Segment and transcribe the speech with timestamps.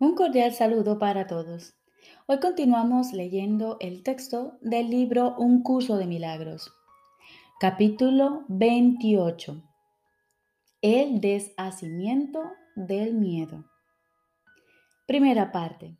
[0.00, 1.74] Un cordial saludo para todos.
[2.26, 6.72] Hoy continuamos leyendo el texto del libro Un curso de milagros.
[7.58, 9.60] Capítulo 28.
[10.82, 12.44] El deshacimiento
[12.76, 13.64] del miedo.
[15.08, 15.98] Primera parte.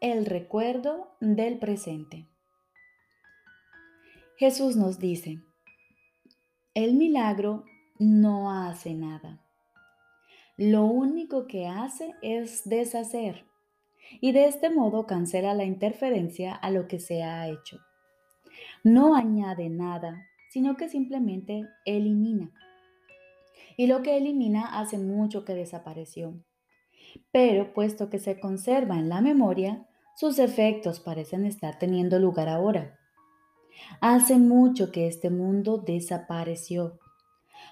[0.00, 2.28] El recuerdo del presente.
[4.36, 5.38] Jesús nos dice,
[6.74, 7.66] el milagro
[8.00, 9.41] no hace nada
[10.56, 13.46] lo único que hace es deshacer
[14.20, 17.78] y de este modo cancela la interferencia a lo que se ha hecho.
[18.84, 22.50] No añade nada, sino que simplemente elimina.
[23.76, 26.34] Y lo que elimina hace mucho que desapareció.
[27.30, 32.98] Pero puesto que se conserva en la memoria, sus efectos parecen estar teniendo lugar ahora.
[34.00, 36.98] Hace mucho que este mundo desapareció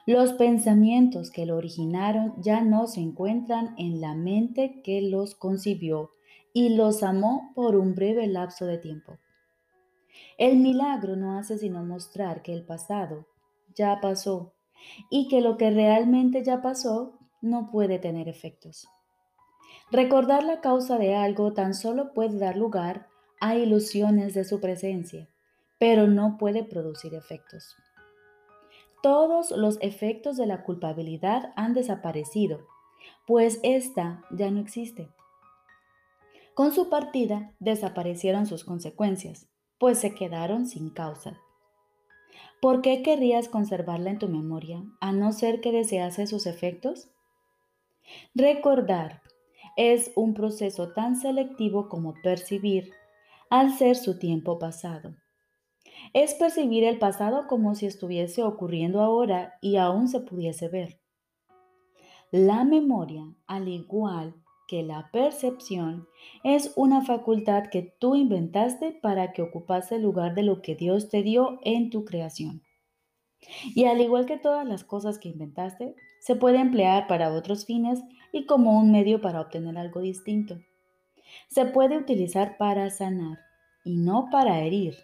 [0.06, 6.10] los pensamientos que lo originaron ya no se encuentran en la mente que los concibió
[6.52, 9.18] y los amó por un breve lapso de tiempo.
[10.38, 13.26] El milagro no hace sino mostrar que el pasado
[13.74, 14.54] ya pasó
[15.10, 18.88] y que lo que realmente ya pasó no puede tener efectos.
[19.92, 23.08] Recordar la causa de algo tan solo puede dar lugar
[23.40, 25.28] a ilusiones de su presencia,
[25.78, 27.76] pero no puede producir efectos
[29.02, 32.66] todos los efectos de la culpabilidad han desaparecido,
[33.26, 35.08] pues ésta ya no existe.
[36.54, 41.40] Con su partida desaparecieron sus consecuencias, pues se quedaron sin causa.
[42.60, 47.08] ¿Por qué querrías conservarla en tu memoria, a no ser que desease sus efectos?
[48.34, 49.22] Recordar
[49.76, 52.92] es un proceso tan selectivo como percibir,
[53.48, 55.14] al ser su tiempo pasado
[56.12, 61.00] es percibir el pasado como si estuviese ocurriendo ahora y aún se pudiese ver.
[62.30, 64.34] La memoria, al igual
[64.68, 66.06] que la percepción,
[66.44, 71.08] es una facultad que tú inventaste para que ocupase el lugar de lo que Dios
[71.08, 72.62] te dio en tu creación.
[73.74, 78.00] Y al igual que todas las cosas que inventaste, se puede emplear para otros fines
[78.32, 80.58] y como un medio para obtener algo distinto.
[81.48, 83.38] Se puede utilizar para sanar
[83.84, 84.94] y no para herir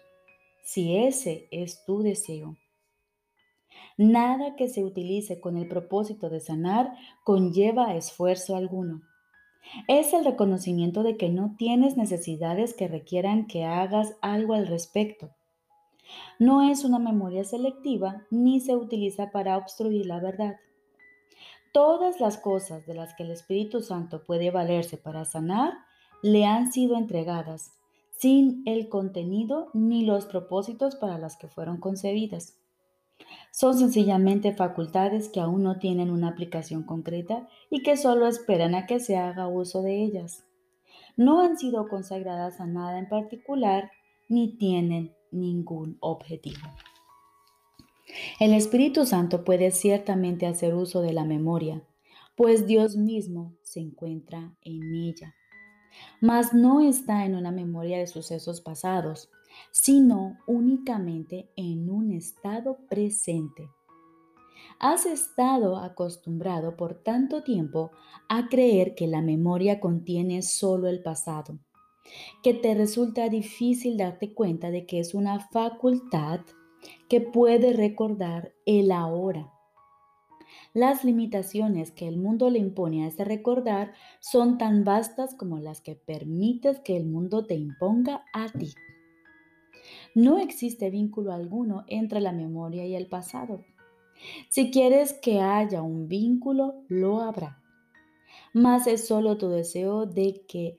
[0.67, 2.57] si ese es tu deseo.
[3.95, 9.01] Nada que se utilice con el propósito de sanar conlleva esfuerzo alguno.
[9.87, 15.29] Es el reconocimiento de que no tienes necesidades que requieran que hagas algo al respecto.
[16.37, 20.57] No es una memoria selectiva ni se utiliza para obstruir la verdad.
[21.71, 25.75] Todas las cosas de las que el Espíritu Santo puede valerse para sanar
[26.21, 27.76] le han sido entregadas
[28.19, 32.57] sin el contenido ni los propósitos para las que fueron concebidas.
[33.51, 38.85] Son sencillamente facultades que aún no tienen una aplicación concreta y que solo esperan a
[38.85, 40.45] que se haga uso de ellas.
[41.15, 43.91] No han sido consagradas a nada en particular
[44.29, 46.67] ni tienen ningún objetivo.
[48.39, 51.83] El Espíritu Santo puede ciertamente hacer uso de la memoria,
[52.35, 55.36] pues Dios mismo se encuentra en ella
[56.21, 59.29] mas no está en una memoria de sucesos pasados,
[59.71, 63.69] sino únicamente en un estado presente.
[64.79, 67.91] Has estado acostumbrado por tanto tiempo
[68.29, 71.59] a creer que la memoria contiene solo el pasado,
[72.43, 76.41] que te resulta difícil darte cuenta de que es una facultad
[77.09, 79.56] que puede recordar el ahora
[80.77, 85.81] las limitaciones que el mundo le impone a ese recordar son tan vastas como las
[85.81, 88.75] que permites que el mundo te imponga a ti.
[90.13, 93.65] No existe vínculo alguno entre la memoria y el pasado.
[94.49, 97.59] Si quieres que haya un vínculo, lo habrá.
[98.53, 100.77] Mas es solo tu deseo de que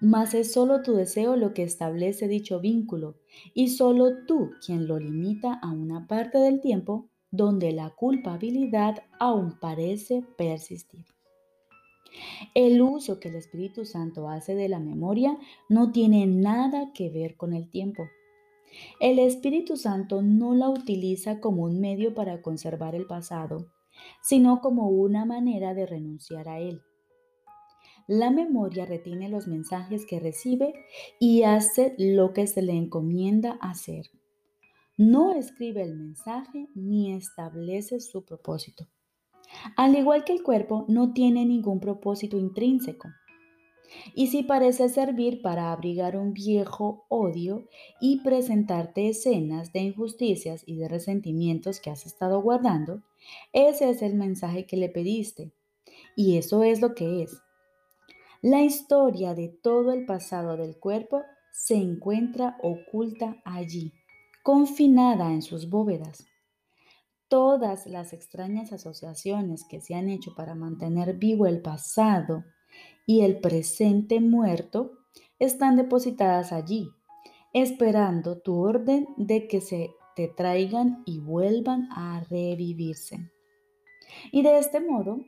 [0.00, 3.16] mas es solo tu deseo lo que establece dicho vínculo
[3.52, 9.58] y solo tú quien lo limita a una parte del tiempo donde la culpabilidad aún
[9.60, 11.06] parece persistir.
[12.54, 15.38] El uso que el Espíritu Santo hace de la memoria
[15.68, 18.08] no tiene nada que ver con el tiempo.
[19.00, 23.66] El Espíritu Santo no la utiliza como un medio para conservar el pasado,
[24.22, 26.82] sino como una manera de renunciar a él.
[28.08, 30.74] La memoria retiene los mensajes que recibe
[31.20, 34.10] y hace lo que se le encomienda hacer
[35.00, 38.86] no escribe el mensaje ni establece su propósito.
[39.74, 43.08] Al igual que el cuerpo, no tiene ningún propósito intrínseco.
[44.14, 47.66] Y si parece servir para abrigar un viejo odio
[47.98, 53.02] y presentarte escenas de injusticias y de resentimientos que has estado guardando,
[53.54, 55.50] ese es el mensaje que le pediste.
[56.14, 57.40] Y eso es lo que es.
[58.42, 61.22] La historia de todo el pasado del cuerpo
[61.52, 63.94] se encuentra oculta allí,
[64.42, 66.26] confinada en sus bóvedas.
[67.28, 72.44] Todas las extrañas asociaciones que se han hecho para mantener vivo el pasado
[73.06, 74.92] y el presente muerto
[75.38, 76.90] están depositadas allí,
[77.52, 83.30] esperando tu orden de que se te traigan y vuelvan a revivirse.
[84.32, 85.20] Y de este modo,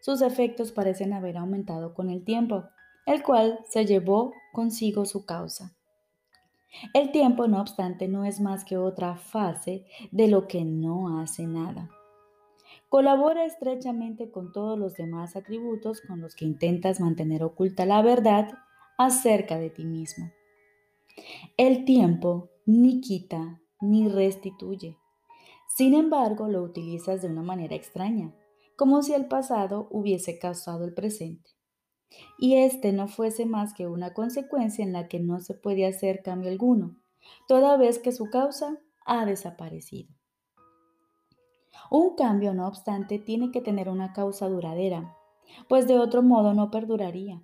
[0.00, 2.64] sus efectos parecen haber aumentado con el tiempo,
[3.06, 5.76] el cual se llevó consigo su causa.
[6.94, 11.46] El tiempo, no obstante, no es más que otra fase de lo que no hace
[11.46, 11.90] nada.
[12.88, 18.48] Colabora estrechamente con todos los demás atributos con los que intentas mantener oculta la verdad
[18.98, 20.30] acerca de ti mismo.
[21.56, 24.96] El tiempo ni quita ni restituye.
[25.68, 28.34] Sin embargo, lo utilizas de una manera extraña,
[28.76, 31.59] como si el pasado hubiese causado el presente
[32.38, 36.22] y este no fuese más que una consecuencia en la que no se puede hacer
[36.22, 36.96] cambio alguno,
[37.48, 40.14] toda vez que su causa ha desaparecido.
[41.90, 45.16] Un cambio, no obstante, tiene que tener una causa duradera,
[45.68, 47.42] pues de otro modo no perduraría.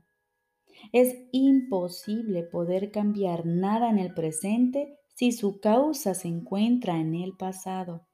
[0.93, 7.37] Es imposible poder cambiar nada en el presente si su causa se encuentra en el
[7.37, 8.07] pasado.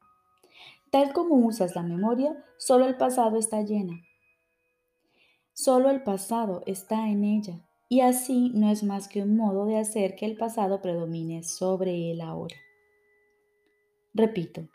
[0.90, 4.00] Tal como usas la memoria, solo el pasado está llena
[5.64, 9.78] Solo el pasado está en ella y así no es más que un modo de
[9.78, 12.56] hacer que el pasado predomine sobre el ahora.
[14.12, 14.68] Repito,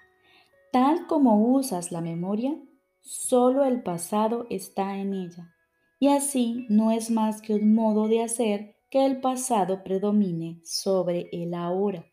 [0.71, 2.57] tal como usas la memoria,
[3.01, 5.53] solo el pasado está en ella
[5.99, 11.27] y así no es más que un modo de hacer que el pasado predomine sobre
[11.33, 12.05] el ahora.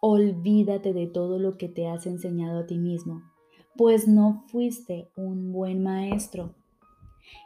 [0.00, 3.22] Olvídate de todo lo que te has enseñado a ti mismo,
[3.76, 6.54] pues no fuiste un buen maestro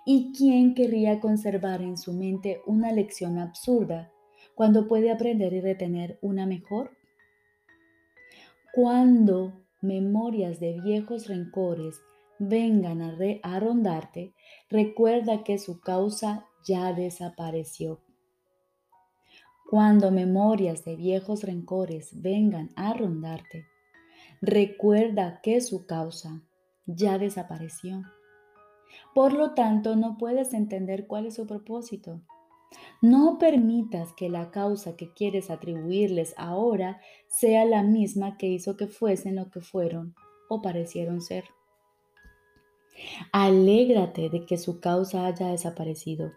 [0.05, 4.13] ¿Y quién querría conservar en su mente una lección absurda
[4.55, 6.91] cuando puede aprender y retener una mejor?
[8.75, 12.01] Cuando memorias de viejos rencores
[12.39, 14.35] vengan a, a rondarte,
[14.69, 18.01] recuerda que su causa ya desapareció.
[19.71, 23.67] Cuando memorias de viejos rencores vengan a rondarte,
[24.41, 26.43] recuerda que su causa
[26.87, 28.03] ya desapareció.
[29.15, 32.21] Por lo tanto, no puedes entender cuál es su propósito.
[33.03, 38.87] No permitas que la causa que quieres atribuirles ahora sea la misma que hizo que
[38.87, 40.15] fuesen lo que fueron
[40.49, 41.45] o parecieron ser.
[43.33, 46.33] Alégrate de que su causa haya desaparecido,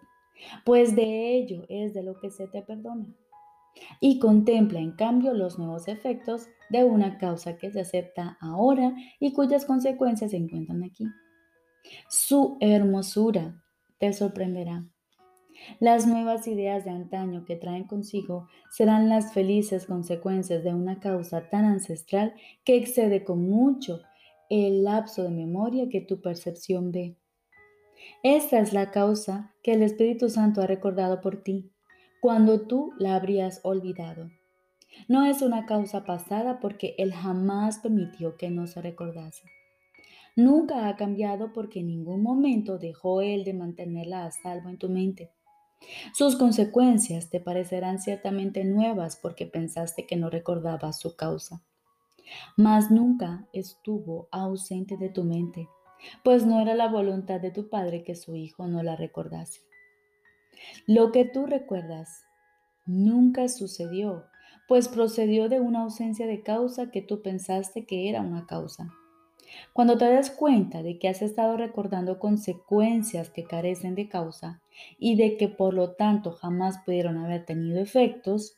[0.66, 3.06] pues de ello es de lo que se te perdona.
[4.00, 9.34] Y contempla en cambio los nuevos efectos de una causa que se acepta ahora y
[9.34, 11.06] cuyas consecuencias se encuentran aquí.
[12.10, 13.64] Su hermosura
[14.00, 14.86] te sorprenderá.
[15.80, 21.50] Las nuevas ideas de antaño que traen consigo serán las felices consecuencias de una causa
[21.50, 22.34] tan ancestral
[22.64, 24.02] que excede con mucho
[24.50, 27.18] el lapso de memoria que tu percepción ve.
[28.22, 31.72] Esta es la causa que el Espíritu Santo ha recordado por ti,
[32.22, 34.30] cuando tú la habrías olvidado.
[35.08, 39.44] No es una causa pasada porque Él jamás permitió que no se recordase.
[40.36, 44.90] Nunca ha cambiado porque en ningún momento dejó Él de mantenerla a salvo en tu
[44.90, 45.32] mente.
[46.14, 51.62] Sus consecuencias te parecerán ciertamente nuevas porque pensaste que no recordabas su causa.
[52.58, 55.70] Mas nunca estuvo ausente de tu mente,
[56.24, 59.62] pues no era la voluntad de tu Padre que su Hijo no la recordase.
[60.88, 62.24] Lo que tú recuerdas
[62.86, 64.26] nunca sucedió,
[64.68, 68.92] pues procedió de una ausencia de causa que tú pensaste que era una causa.
[69.74, 74.62] Cuando te das cuenta de que has estado recordando consecuencias que carecen de causa
[74.98, 78.58] y de que por lo tanto jamás pudieron haber tenido efectos,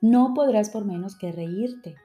[0.00, 1.96] no podrás por menos que reírte.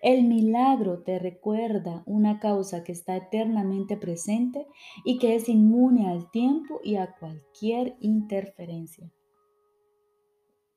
[0.00, 4.66] El milagro te recuerda una causa que está eternamente presente
[5.04, 9.10] y que es inmune al tiempo y a cualquier interferencia.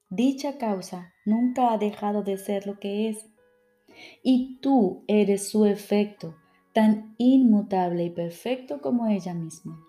[0.10, 3.30] Dicha causa nunca ha dejado de ser lo que es
[4.24, 6.36] y tú eres su efecto
[6.74, 9.80] tan inmutable y perfecto como ella misma.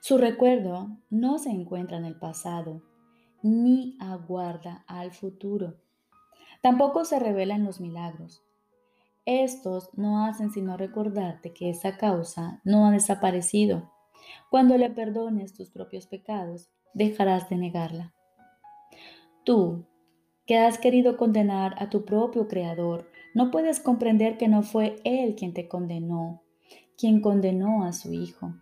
[0.00, 2.82] Su recuerdo no se encuentra en el pasado,
[3.42, 5.74] ni aguarda al futuro.
[6.62, 8.42] Tampoco se revela en los milagros.
[9.26, 13.92] Estos no hacen sino recordarte que esa causa no ha desaparecido.
[14.50, 18.14] Cuando le perdones tus propios pecados, dejarás de negarla.
[19.44, 19.86] Tú,
[20.46, 25.36] que has querido condenar a tu propio Creador, no puedes comprender que no fue Él
[25.36, 26.42] quien te condenó,
[26.96, 28.54] quien condenó a su Hijo.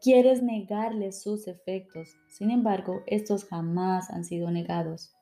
[0.00, 5.14] Quieres negarle sus efectos, sin embargo, estos jamás han sido negados.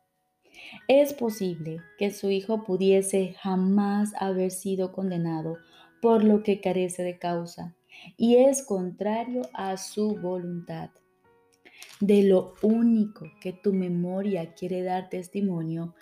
[0.87, 5.57] Es posible que su hijo pudiese jamás haber sido condenado
[6.01, 7.75] por lo que carece de causa
[8.17, 10.91] y es contrario a su voluntad.
[12.01, 15.95] De lo único que tu memoria quiere dar testimonio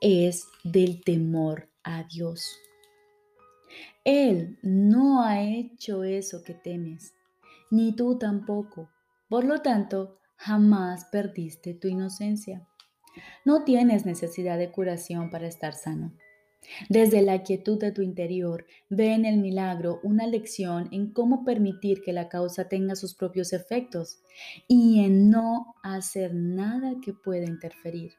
[0.00, 2.58] es del temor a Dios.
[4.04, 7.14] Él no ha hecho eso que temes,
[7.70, 8.90] ni tú tampoco.
[9.28, 12.66] Por lo tanto, jamás perdiste tu inocencia.
[13.44, 16.12] No tienes necesidad de curación para estar sano.
[16.88, 22.02] Desde la quietud de tu interior, ve en el milagro una lección en cómo permitir
[22.02, 24.20] que la causa tenga sus propios efectos
[24.68, 28.12] y en no hacer nada que pueda interferir.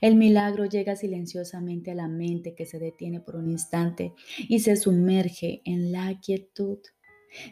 [0.00, 4.76] El milagro llega silenciosamente a la mente que se detiene por un instante y se
[4.76, 6.78] sumerge en la quietud.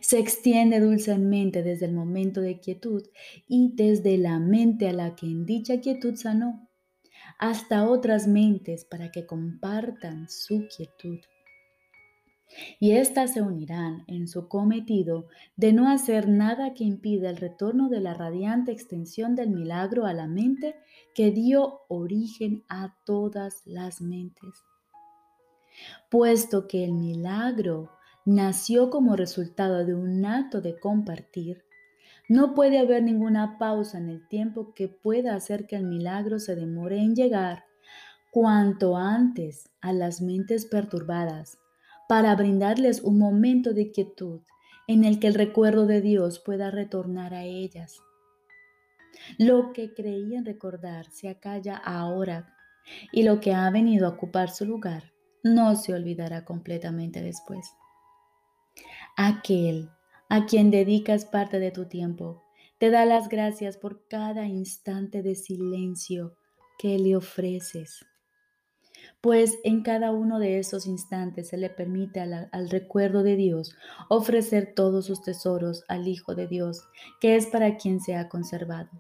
[0.00, 3.02] Se extiende dulcemente desde el momento de quietud
[3.48, 6.68] y desde la mente a la que en dicha quietud sanó
[7.38, 11.20] hasta otras mentes para que compartan su quietud.
[12.78, 17.88] Y éstas se unirán en su cometido de no hacer nada que impida el retorno
[17.88, 20.74] de la radiante extensión del milagro a la mente
[21.14, 24.64] que dio origen a todas las mentes.
[26.10, 27.90] Puesto que el milagro
[28.24, 31.64] nació como resultado de un acto de compartir,
[32.28, 36.54] no puede haber ninguna pausa en el tiempo que pueda hacer que el milagro se
[36.54, 37.64] demore en llegar
[38.30, 41.58] cuanto antes a las mentes perturbadas,
[42.10, 44.40] para brindarles un momento de quietud
[44.88, 48.02] en el que el recuerdo de Dios pueda retornar a ellas.
[49.38, 52.52] Lo que creían recordar se acalla ahora
[53.12, 55.12] y lo que ha venido a ocupar su lugar
[55.44, 57.74] no se olvidará completamente después.
[59.16, 59.88] Aquel
[60.28, 62.42] a quien dedicas parte de tu tiempo.
[62.78, 66.36] Te da las gracias por cada instante de silencio
[66.76, 68.04] que le ofreces.
[69.22, 73.74] Pues en cada uno de esos instantes se le permite al, recuerdo de Dios
[74.08, 76.88] ofrecer todos sus tesoros al Hijo de Dios,
[77.20, 78.90] que es para quien se ha conservado.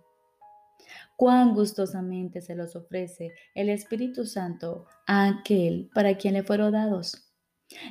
[1.16, 7.32] Cuán gustosamente se los ofrece el Espíritu Santo a aquel para quien le fueron dados.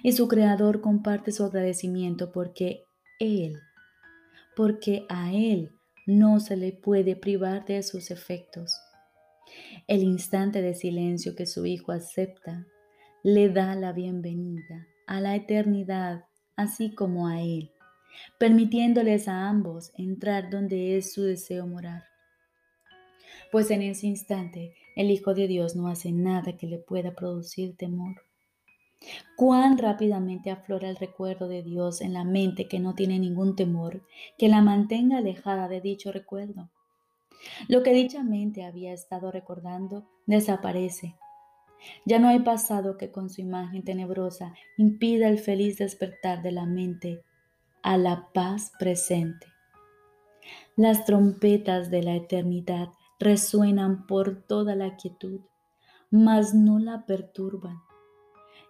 [0.04, 2.84] Y su Creador comparte su agradecimiento porque
[3.20, 3.60] él,
[4.56, 5.74] porque a Él
[6.08, 8.74] no se le puede privar de sus efectos.
[9.88, 12.66] El instante de silencio que su Hijo acepta
[13.24, 16.26] le da la bienvenida a la eternidad,
[16.56, 17.72] así como a Él,
[18.38, 22.04] permitiéndoles a ambos entrar donde es su deseo morar.
[23.52, 27.76] Pues en ese instante el Hijo de Dios no hace nada que le pueda producir
[27.76, 28.22] temor.
[29.36, 34.04] Cuán rápidamente aflora el recuerdo de Dios en la mente que no tiene ningún temor,
[34.38, 36.70] que la mantenga alejada de dicho recuerdo.
[37.68, 41.16] Lo que dicha mente había estado recordando desaparece.
[42.06, 46.66] Ya no hay pasado que con su imagen tenebrosa impida el feliz despertar de la
[46.66, 47.24] mente
[47.84, 49.48] a la paz presente.
[50.76, 55.42] Las trompetas de la eternidad resuenan por toda la quietud,
[56.12, 57.78] mas no la perturban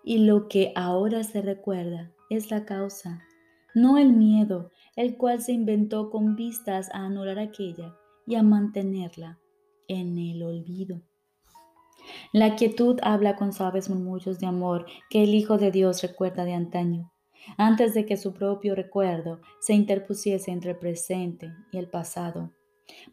[0.03, 3.21] y lo que ahora se recuerda es la causa,
[3.75, 7.95] no el miedo, el cual se inventó con vistas a anular aquella
[8.29, 9.39] y a mantenerla
[9.87, 11.01] en el olvido.
[12.31, 16.53] La quietud habla con suaves murmullos de amor que el Hijo de Dios recuerda de
[16.53, 17.11] antaño,
[17.57, 22.53] antes de que su propio recuerdo se interpusiese entre el presente y el pasado,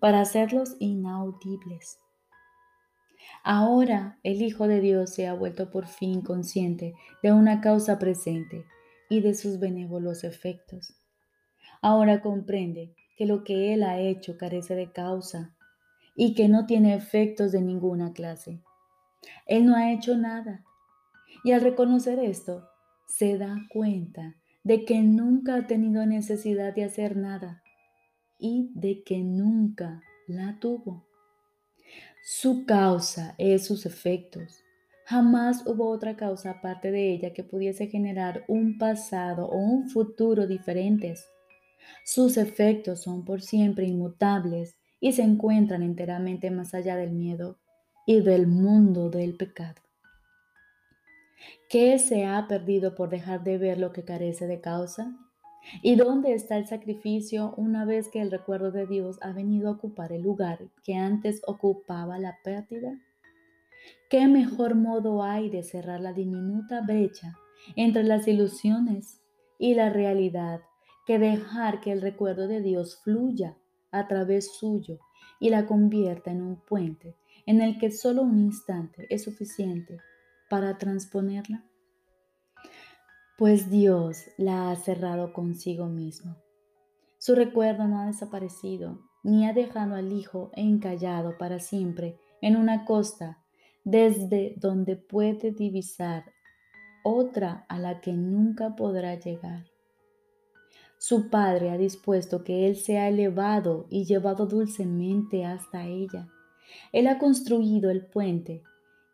[0.01, 1.99] para hacerlos inaudibles.
[3.43, 8.67] Ahora el Hijo de Dios se ha vuelto por fin consciente de una causa presente
[9.09, 10.95] y de sus benévolos efectos.
[11.81, 15.55] Ahora comprende que lo que Él ha hecho carece de causa
[16.15, 18.61] y que no tiene efectos de ninguna clase.
[19.47, 20.65] Él no ha hecho nada.
[21.45, 22.69] Y al reconocer esto,
[23.07, 27.63] se da cuenta de que nunca ha tenido necesidad de hacer nada
[28.39, 31.07] y de que nunca la tuvo.
[32.25, 34.65] Su causa es sus efectos.
[35.05, 40.49] Jamás hubo otra causa aparte de ella que pudiese generar un pasado o un futuro
[40.49, 41.29] diferentes.
[42.05, 47.59] Sus efectos son por siempre inmutables y se encuentran enteramente más allá del miedo
[48.07, 49.83] y del mundo del pecado.
[51.69, 55.17] ¿Qué se ha perdido por dejar de ver lo que carece de causa?
[55.83, 59.73] ¿Y dónde está el sacrificio una vez que el recuerdo de Dios ha venido a
[59.73, 62.97] ocupar el lugar que antes ocupaba la pérdida?
[64.09, 67.37] ¿Qué mejor modo hay de cerrar la diminuta brecha
[67.75, 69.21] entre las ilusiones
[69.59, 70.61] y la realidad
[71.07, 73.57] que dejar que el recuerdo de Dios fluya
[73.93, 74.99] a través suyo
[75.41, 80.01] y la convierta en un puente en el que solo un instante es suficiente
[80.51, 81.65] para transponerla?
[83.39, 86.37] Pues Dios la ha cerrado consigo mismo.
[87.19, 92.85] Su recuerdo no ha desaparecido, ni ha dejado al Hijo encallado para siempre en una
[92.85, 93.43] costa
[93.85, 96.25] desde donde puede divisar
[97.05, 99.65] otra a la que nunca podrá llegar.
[100.99, 106.29] Su Padre ha dispuesto que Él sea elevado y llevado dulcemente hasta ella.
[106.93, 108.63] Él ha construido el puente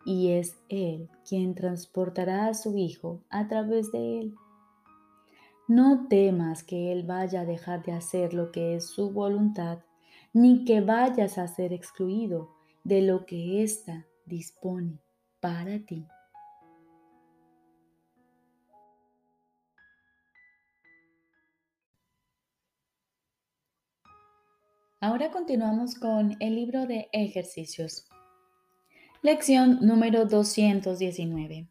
[0.04, 4.34] y es Él quien transportará a su Hijo a través de Él.
[5.68, 9.78] No temas que Él vaya a dejar de hacer lo que es su voluntad,
[10.32, 12.50] ni que vayas a ser excluido
[12.84, 14.98] de lo que ésta dispone
[15.40, 16.06] para ti.
[25.04, 28.06] Ahora continuamos con el libro de ejercicios.
[29.20, 31.66] Lección número 219.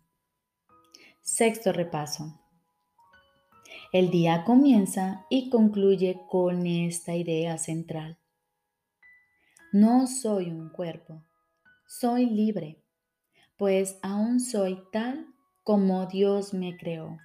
[1.21, 2.41] Sexto repaso.
[3.93, 8.17] El día comienza y concluye con esta idea central.
[9.71, 11.23] No soy un cuerpo,
[11.87, 12.83] soy libre,
[13.55, 15.25] pues aún soy tal
[15.63, 17.17] como Dios me creó.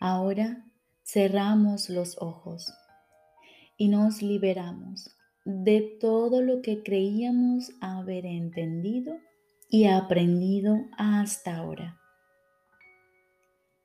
[0.00, 0.66] Ahora
[1.04, 2.74] cerramos los ojos
[3.76, 9.18] y nos liberamos de todo lo que creíamos haber entendido
[9.68, 11.98] y aprendido hasta ahora.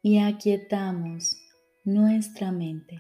[0.02, 1.38] Y aquietamos
[1.84, 3.00] nuestra mente.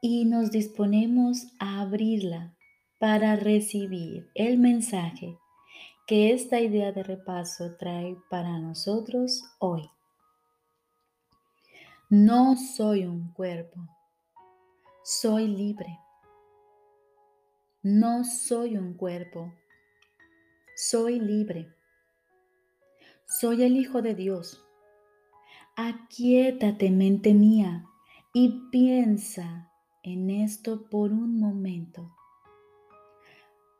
[0.00, 2.56] Y nos disponemos a abrirla
[2.98, 5.38] para recibir el mensaje
[6.06, 9.88] que esta idea de repaso trae para nosotros hoy.
[12.10, 13.80] No soy un cuerpo
[15.04, 15.98] soy libre.
[17.82, 19.52] No soy un cuerpo.
[20.76, 21.74] Soy libre.
[23.26, 24.64] Soy el Hijo de Dios.
[25.74, 27.84] Aquietate, mente mía,
[28.32, 29.72] y piensa
[30.04, 32.14] en esto por un momento.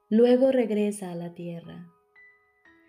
[0.09, 1.89] Luego regresa a la tierra,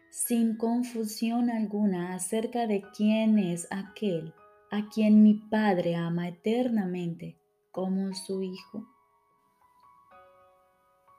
[0.09, 4.33] sin confusión alguna acerca de quién es aquel
[4.71, 7.37] a quien mi Padre ama eternamente
[7.73, 8.87] como su Hijo.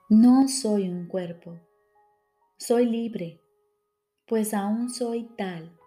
[0.07, 1.59] No soy un cuerpo,
[2.57, 3.43] soy libre,
[4.25, 5.77] pues aún soy tal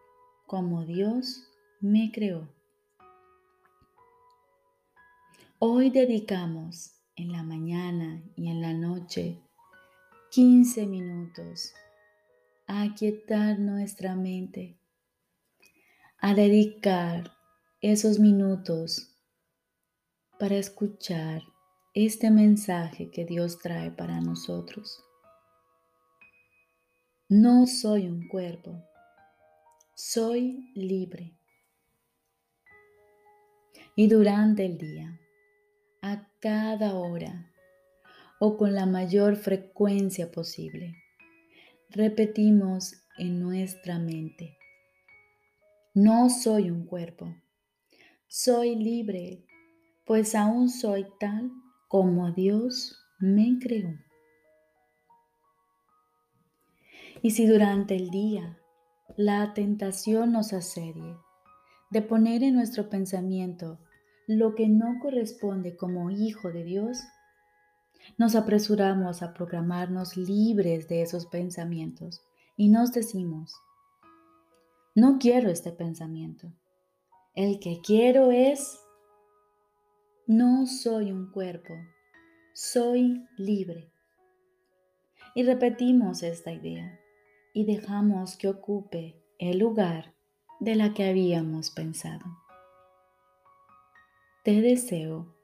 [0.47, 1.49] como Dios
[1.81, 2.53] me creó.
[5.59, 9.41] Hoy dedicamos en la mañana y en la noche
[10.33, 11.73] 15 minutos
[12.67, 14.79] a aquietar nuestra mente,
[16.19, 17.33] a dedicar
[17.81, 19.18] esos minutos
[20.39, 21.43] para escuchar
[21.95, 25.03] este mensaje que Dios trae para nosotros.
[27.29, 28.85] No soy un cuerpo,
[29.97, 31.37] soy libre.
[33.97, 35.21] Y durante el día,
[36.03, 37.53] a cada hora
[38.39, 40.95] o con la mayor frecuencia posible,
[41.91, 44.57] repetimos en nuestra mente,
[45.95, 47.35] no soy un cuerpo,
[48.29, 49.48] soy libre
[50.09, 51.53] pues aún soy tal
[51.87, 53.95] como Dios me creó.
[57.21, 58.59] Y si durante el día
[59.19, 61.15] la tentación nos asedie
[61.91, 63.79] de poner en nuestro pensamiento
[64.27, 66.99] lo que no corresponde como hijo de Dios,
[68.17, 72.23] nos apresuramos a programarnos libres de esos pensamientos
[72.57, 73.53] y nos decimos,
[74.95, 76.51] no quiero este pensamiento.
[77.35, 78.79] El que quiero es
[80.29, 81.73] no soy un cuerpo,
[82.53, 83.91] soy libre.
[85.35, 87.01] Y repetimos esta idea
[87.55, 90.15] y dejamos que ocupe el lugar
[90.61, 92.27] de la que habíamos pensado.
[94.45, 95.35] Te deseo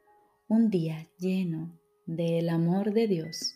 [0.48, 3.54] un día lleno del amor de Dios.